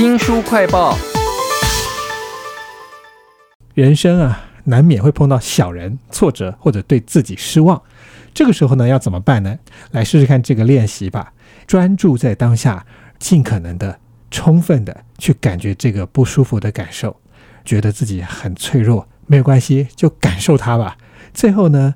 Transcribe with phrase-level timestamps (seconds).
[0.00, 0.96] 新书快报，
[3.74, 7.82] 人生啊，难免会碰到小人、挫折或者对自己失望。
[8.32, 9.58] 这个时候呢，要怎么办呢？
[9.90, 11.34] 来试试看这个练习吧。
[11.66, 12.86] 专注在当下，
[13.18, 13.98] 尽可能的、
[14.30, 17.14] 充分的去感觉这个不舒服的感受，
[17.64, 20.96] 觉得自己很脆弱，没有关系，就感受它吧。
[21.34, 21.94] 最后呢，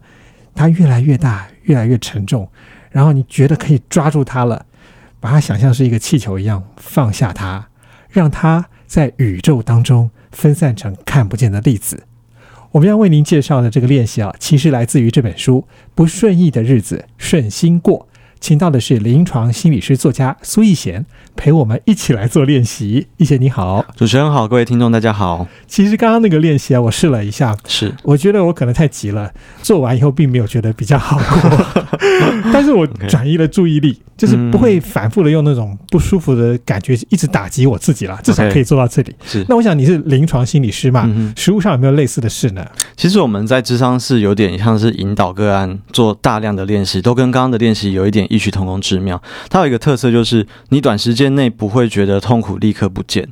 [0.55, 2.51] 它越来越大，越来越沉重，
[2.91, 4.67] 然后你觉得可以抓住它了，
[5.25, 7.69] 把它想象是一个气球一样放下它。
[8.11, 12.03] 让它在宇宙当中分散成看不见的粒子。
[12.73, 15.61] 我们要为您介绍的这个练习啊，其实来自于这本书
[15.95, 18.07] 《不顺意的日子顺心过》。
[18.45, 23.07] 请到的是临床心理师作家苏逸贤，陪我们一起来做练习。
[23.17, 25.49] 逸贤你好，主持人好，各位听众大家好。
[25.67, 31.67] 其实刚刚那个练习啊，我试了一下，是我觉得我可能太急了，做完以后并没有觉得比较好过，
[32.53, 39.15] 但是我转移了注意力，就是不会反复的用那种不舒服的感觉一直打击我自己了，至少可以做到这里。
[39.25, 42.63] 是那我想你是临床心理师嘛，实务上有没有类似的事呢？
[42.95, 49.21] 其实我们在智商是有点像是引导个案做大量的练习，都跟刚刚的练习有一点异曲同工之妙。
[49.49, 53.29] 它有一个特色就是，你短时间内不会觉得痛苦立刻不见，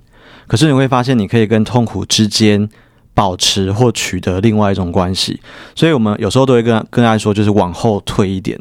[0.46, 2.68] 可是你会发现你可以跟痛苦之间
[3.14, 5.40] 保持或取得另外一种关系。
[5.74, 8.58] 所以我们有时候都会跟跟大家说，就是往后退一点。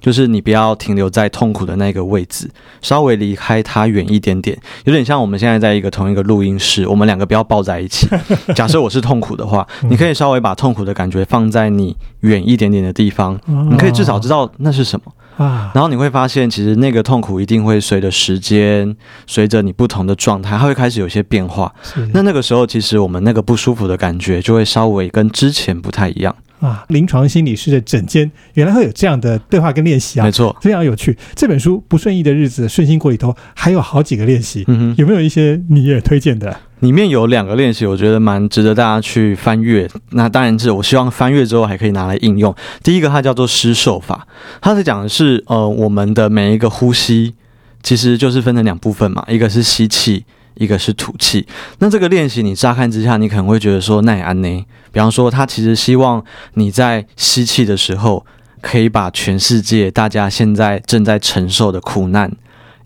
[0.00, 8.08] 就是你不要停留在痛苦的那个位置，稍微离开它远一点点，有点像我们现在在一个同一个录音室，我们两个不要抱在一起。
[8.52, 15.70] 假设我是痛苦的话，你可以稍微把痛苦的感觉放在你远一点点的地方，你可以至少知道那是什么啊。
[15.74, 21.72] 然后你会发现，其实那个痛苦一定会随着时间，随着你不同的状态，它会开始有些变化。
[22.12, 26.34] 那那个时候，其实我们那个不舒服的感觉就会稍微跟之前不太一样。
[26.62, 31.16] 啊，临床心理师的诊间原来会有这样的对话跟练习啊，没错，非常有趣。
[31.34, 36.56] 这本书《不顺意的日子顺心过》里头还有好几个练习，嗯哼，有没有一些你也推荐的？
[36.78, 39.88] 里面有两个练习，我觉得蛮值得大家去翻阅。
[40.10, 42.54] 那当然是我希望翻阅之后还可以拿来应用。
[42.82, 44.26] 第一个它叫做施受法，
[44.60, 47.34] 它是讲的是呃我们的每一个呼吸
[47.82, 50.24] 其实就是分成两部分嘛，一个是吸气。
[50.54, 51.46] 一个是吐气，
[51.78, 54.66] 那这个练习你乍看之下，你可能会觉得说奈安呢？
[54.92, 56.22] 比方说，他其实希望
[56.54, 58.24] 你在吸气的时候，
[58.60, 62.30] 可以把全世界大家现在正在承受的苦难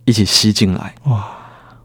[0.04, 0.94] 一起吸进来。
[1.04, 1.24] 哇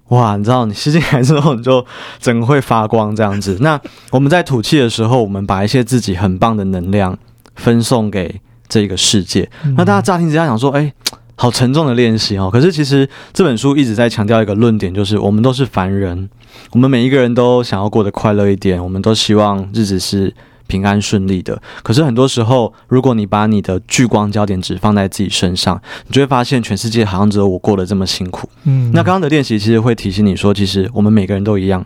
[0.10, 1.86] 哇，你知道，你吸进来之后，你就
[2.20, 3.58] 整个会发光这样子。
[3.62, 3.80] 那
[4.12, 7.18] 我们在吐气的时候，我们把一些自己很棒的能量
[7.56, 9.50] 分送给这个世界。
[9.78, 10.94] 那大家乍听之下想说，哎。
[11.42, 16.30] 好沉重的练习哦，可是其实这本书一直在强调一个论点，就是我们都是凡人，
[16.72, 20.32] 我们每一个人都想要过得快乐一点，我们都希望日子是
[20.68, 21.60] 平安顺利的。
[21.82, 28.48] 可是很多时候，如果你把你的聚光焦点只放在自己身上，你就会发现全世界好像只有我过得这么辛苦。
[28.66, 31.84] 嗯，那刚刚的练习其实会提醒你说，其实我们每个人都一样，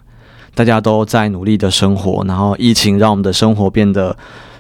[0.54, 4.18] 大家都在努力的生活，然后疫情让我们的生活变得。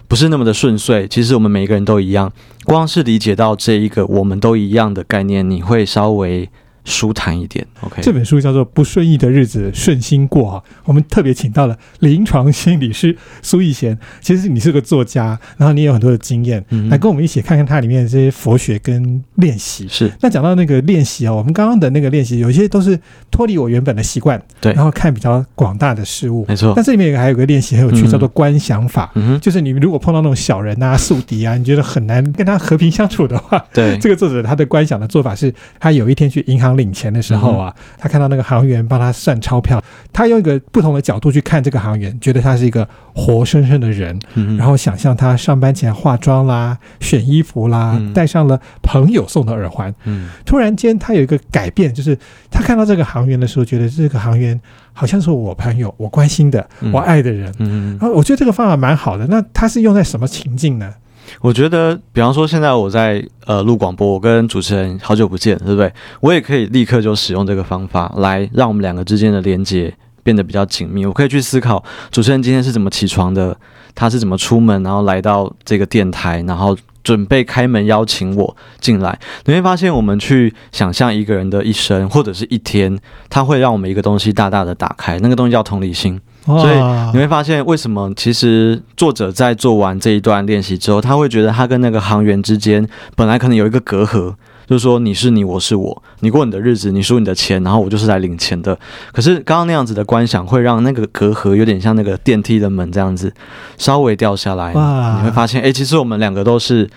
[0.07, 2.31] 不是那么的顺遂，其实我们每个人都一样，
[2.63, 6.49] 光是理解到这一个我们都一样的概念，你会稍微。
[6.85, 8.01] 舒坦一点，OK。
[8.01, 13.97] 这本书叫做《不顺意的日子顺心过》啊，我们特别请到了临床心理师苏逸贤。
[14.21, 19.87] 其实你是个作家，然后你有很多的经验，来跟我们一起看看它里面的这些佛学跟练习。
[19.89, 20.11] 是。
[20.21, 22.99] 那讲到那个练习啊，我们刚刚的那个练习，有些都是
[23.31, 26.73] 脱离我原本的习惯，对，然后看比较广大的事物，没错。
[26.77, 36.74] 那这里面还有个练习很有趣，叫做观想法，嗯就是你如果碰到那种小人啊、宿敌啊，你觉得很难跟他和平相处的话，对，这个作者他的观想的做法是，他有一天去银行。
[36.75, 39.81] 领钱的时候啊，他看到那个行员帮他算钞票，
[40.13, 44.19] 他用一个不同的角度去看这个行员，觉得他是一个活生生的人，
[44.57, 49.93] 然后想象他上班前化妆啦、选衣服啦、戴上了朋友送的耳环。
[50.03, 52.17] 嗯，突然间他有一个改变，就是
[52.49, 54.59] 他看到这个行员的时候，觉得这个行员
[54.93, 57.53] 好像是我朋友、我关心的、我爱的人。
[57.59, 59.25] 嗯，然后我觉得这个方法蛮好的。
[59.27, 60.93] 那他是用在什么情境呢？
[61.41, 65.91] 我觉得，比方说，现在我在呃录广播，我跟主持人好久不见，对不对？
[66.21, 69.93] 我也可以立刻就使用这个方法来让我们两个之间的连接
[70.23, 71.05] 变得比较紧密。
[71.05, 73.55] 我可以去思考主持人今天是怎么起床的，
[73.93, 79.19] 他是怎么出门，然后来到这个电台，然后准备开门邀请我进来。
[79.45, 82.97] 你会发现，我们去想象一个人的一生或者是一天，
[83.29, 86.19] 它会让我们一个东西大大的打开，那个东西叫同理心。
[86.45, 86.75] 所以
[87.13, 94.33] 你会发现，为什么其实作者在做完这一段练习之后，他会觉得他跟那个航员之间本来可能有一个隔阂，
[94.67, 98.77] 就是说你是你，我是我，你过你的日子，你输你的钱，然后我就是来领钱的。
[99.11, 103.33] 可是刚刚那样子的观想，会让那个隔阂有点像那个电梯的门这样子
[103.77, 104.71] 稍微掉下来。
[104.71, 106.87] 你会发现，哎，其实我们两个都是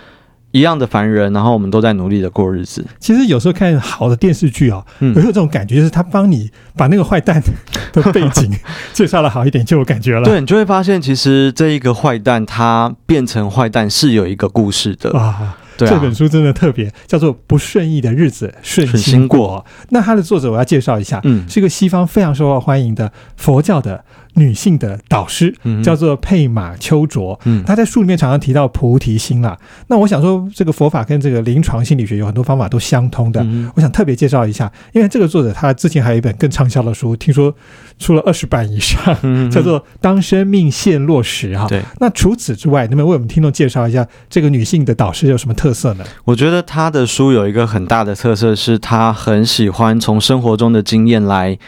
[0.53, 2.85] 一样的凡人，然后我们都在努力的过日子。
[2.99, 7.43] 其实有时候看好的电视剧哦，嗯有，这种感觉，就是他帮你把那个坏蛋
[7.93, 8.50] 的背景
[8.93, 10.25] 介绍的好一点，就有感觉了。
[10.25, 15.12] 对你就会发现，其实这一个坏蛋他变成坏蛋是有一个故事的。
[15.12, 24.05] 哇，对啊，这本书真的特别，叫做《不顺意的日子顺心过那它的作者我要介绍一下，嗯是一个西方非常受到欢迎的佛教的
[24.35, 27.39] 女性的导师，嗯叫做佩玛丘卓。
[27.45, 29.59] 嗯他在书里面常常提到菩提心啦。
[29.89, 33.41] 那我想说，这个佛法跟这个临床心理学有很多方法都相通的。
[33.43, 37.55] 嗯我想特别介绍一下，因为这个作者他之前还有一本更畅销的书，听说
[37.99, 41.67] 出了二十版以上，嗯叫做《当生命陷落时》哈。
[41.69, 46.05] 对，那除此之外，能不能为我们听众介绍一下这个女性的导师有什么特色呢？
[46.25, 51.59] 我觉得她的书有一个很大的特色，是她很喜欢从生活中的经验来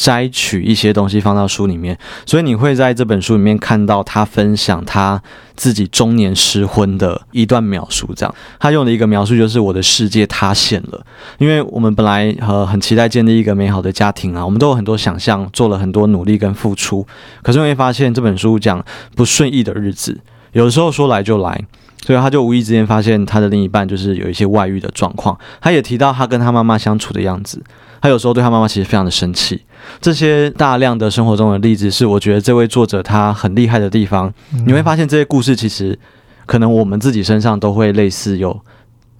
[0.00, 5.22] 摘取一些东西放到书里面，所以你会在这本书里面看到他分享他
[5.54, 8.08] 自己中年失婚的一段描述。
[8.16, 11.04] 这样，他用的一个描述就是我的世界塌陷了，
[11.36, 17.06] 因为我们本来呃很期待建立一个美好的家庭啊，我们都有很多想象，做了很多努力跟付出，
[17.42, 18.82] 可是你会发现这本书讲
[19.14, 20.18] 不顺意的日子，
[20.52, 21.62] 有的时候说来就来。
[22.06, 25.38] 所以他就无意之间发现他的另一半就是有一些外遇的状况。
[25.60, 27.62] 他也提到他跟他妈妈相处的样子，
[28.00, 29.60] 他有时候对他妈妈其实非常的生气。
[30.00, 34.32] 这些大量的生活中的例子是我觉得这位作者他很厉害的地方。
[34.66, 35.98] 你会发现这些故事其实
[36.46, 38.58] 可能我们自己身上都会类似有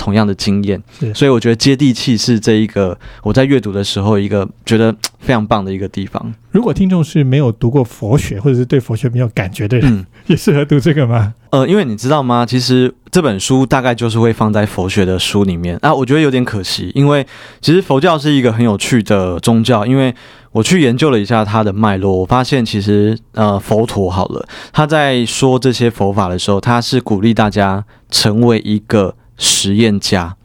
[0.01, 6.35] 同样的经验，是所以我觉得接地气是这一个我在阅读的时候一个觉得非常棒的一个地方。
[6.51, 10.07] 如果听众是没有读过佛学，或者是对佛学没有感觉的人，嗯。
[10.27, 11.35] 也适合读这个吗？
[11.51, 12.47] 呃，因为你知道吗？
[12.47, 17.27] 其实这本书大概就是会放在佛学的书里面啊，我觉得有点可惜，因为
[17.61, 20.15] 其实佛教是一个很有趣的宗教，因为
[20.53, 30.37] 我去研究了一下它的脉络，我发现其实呃佛陀好了，他在说这些佛法的时候，他是鼓励大家成为一个实验家、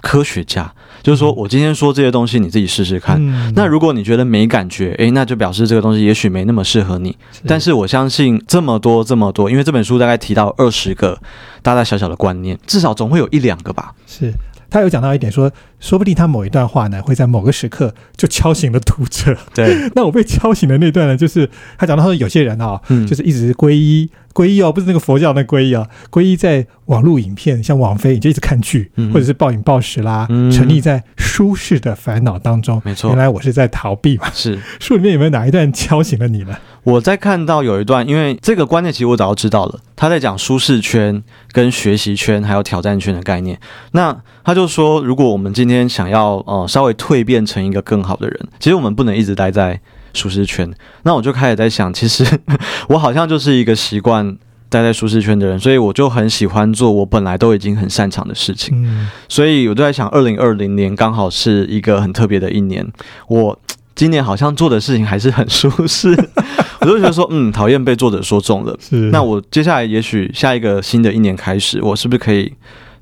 [0.00, 0.72] 科学家，
[1.02, 3.16] 就是说我今天说这些东西，你自己试试看。
[3.18, 7.16] 嗯那如果你觉得没感觉，诶，那就表示这个东西也许没那么适合你。
[7.46, 11.18] 但是我相信这么多这么多，因为这本书大概提到二十个
[11.62, 13.94] 大大小小的观念，至少总会有一两个吧。
[14.06, 14.32] 是
[14.70, 19.36] 他有讲到一点说，说不定他某一段话呢，会在某个时刻就敲醒了读者。
[19.54, 32.80] 对， 那我被敲醒的那段呢，就是他讲到说，有些人啊、嗯就是一直皈依，皈依哦，不是那个佛教的皈依啊，皈依在网络影片，像网飞，你就一直看剧，嗯或者是暴饮暴食啦，嗯沉溺在舒适的烦恼当中。
[32.84, 34.28] 没错原来我是在逃避嘛。
[34.32, 36.56] 是 书里面有没有哪一段敲醒了你呢？
[36.84, 43.58] 我在看到有一段，因为这个观念其实我早就知道了，他在讲舒适圈、跟学习圈还有挑战圈的概念。
[43.92, 49.80] 那他就说，如果我们今天想要呃稍微蜕变成一个更好的人，其实我们不能一直待在
[50.12, 50.72] 舒适圈。
[51.02, 52.26] 那我就开始在想，其实
[52.88, 54.36] 我好像就是一个习惯
[54.68, 58.82] 待在舒适圈的人，所以我就很喜欢做我本来都已经很擅长的事情。
[58.84, 62.86] 嗯，所以我就在想，二零二零年刚好是一个很特别的一年，
[63.28, 63.58] 我
[63.94, 66.08] 今年好像做的事情还是很舒适，
[66.80, 68.74] 我就觉得说，嗯，讨厌被作者说中了。
[69.12, 72.50] 那我接下来也许下一个新的一年开始，我是不是可以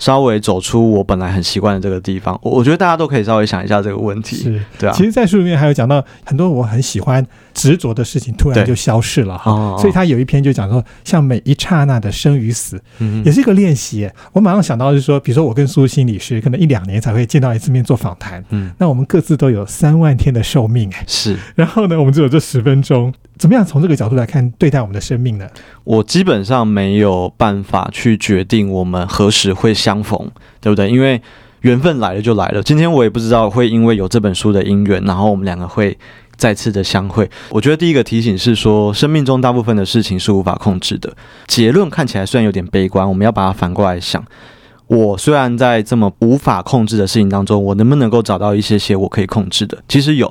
[0.00, 2.36] 稍微走出我本来很习惯的这个地方？
[2.42, 5.04] 我我觉得大家都可以稍微想一下这个问题，是，对啊其。
[5.04, 7.24] 实，在书里面还有讲到很多我很喜欢
[7.54, 9.52] 执着的事情，突然就消失了哈。
[9.52, 14.10] 哦所以他有一篇就讲说，像每一刹那的生与死，嗯也是一个练习。
[14.32, 25.46] 我马上想到就是说，比如说我跟苏心理师可能一两年才会见到一次面做访谈，嗯，那我们各自都有三万天的寿命哎，是然后呢，我们只有这十分钟，怎么样从这个角度来看对待我们的生命呢？
[25.84, 30.30] 我基本上没有办法去决定我们何时会相逢，
[30.60, 30.88] 对不对？
[30.88, 31.20] 因为
[31.62, 32.62] 缘分来了就来了。
[32.62, 35.98] 今天我也不知道会因为有这本书的因缘，然后我们两个会
[36.36, 37.28] 再次的相会。
[37.48, 41.12] 我觉得第一个提醒是说，生命中大部分的事情是无法控制的。
[41.48, 44.24] 结论看起来虽然有点悲观，我们要把它反过来想。
[44.86, 49.76] 我虽然在这么无法控制的事情当中，我能不能够找到一些些我可以控制的？
[49.88, 50.28] 其实有，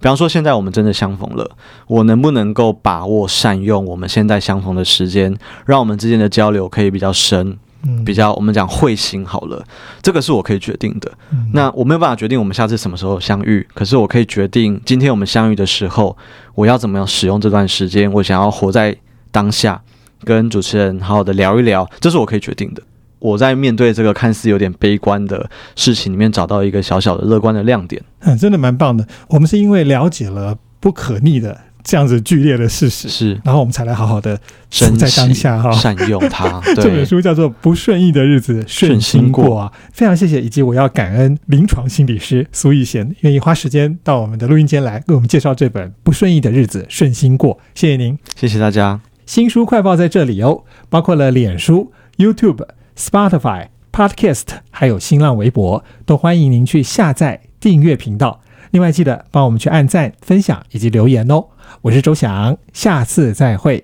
[0.00, 1.50] 比方说现在我们真的相逢了，
[1.86, 7.58] 我能不能够把握善用我们现在相逢的时间，让我们之间的交流可以比较深，
[8.04, 9.64] 比较我们讲会心好了，
[10.02, 11.12] 这个是我可以决定的。
[11.32, 16.16] 嗯那我没有办法决定我们下次什么时候相遇，可是我可以决定今天我们相遇的时候，
[16.54, 18.96] 我要怎么样使用这段时间，我想要活在
[19.30, 19.80] 当下，
[20.24, 22.82] 跟主持人好好的聊一聊，这是我可以决定的。
[23.18, 28.00] 我在面对这个看似有点悲观的事情里面，找到一个小小的乐观的亮点。
[28.20, 29.06] 嗯，真的蛮棒的。
[29.28, 34.36] 我们是因为了解了不可逆的这样子剧烈的事实，是然后我们才来好好的
[34.72, 35.70] 处在当下哈。
[35.70, 36.60] 善用它。
[36.74, 48.18] 这本对，书叫做《不顺意的日子顺心过》啊，非常谢谢，以及我要感恩临床心理师苏逸贤愿意花时间到我们的录音间来为我们介绍这本《不顺意的日子顺心过》，谢谢您。
[48.34, 49.00] 谢谢大家。
[49.24, 52.66] 新书快报在这里哦，包括了脸书、YouTube、
[52.98, 58.40] Spotify、Podcast，还有新浪微博，都欢迎您去下载订阅频道。
[58.72, 61.46] 另外记得帮我们去按赞、分享以及留言哦。
[61.82, 63.82] 我是周翔，下次再会。